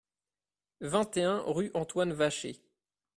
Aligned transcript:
vingt 0.79 1.15
et 1.17 1.21
un 1.21 1.39
rue 1.45 1.69
Antoine 1.75 2.11
Vacher 2.11 2.59